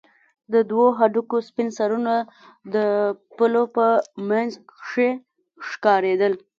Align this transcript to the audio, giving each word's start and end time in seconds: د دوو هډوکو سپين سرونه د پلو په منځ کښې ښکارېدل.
د 0.53 0.55
دوو 0.69 0.85
هډوکو 0.99 1.37
سپين 1.49 1.69
سرونه 1.77 2.13
د 2.75 2.75
پلو 3.37 3.63
په 3.75 3.85
منځ 4.29 4.51
کښې 4.79 5.09
ښکارېدل. 5.67 6.33